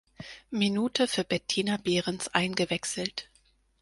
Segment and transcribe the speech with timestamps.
[0.49, 3.29] Minute für Bettina Berens eingewechselt.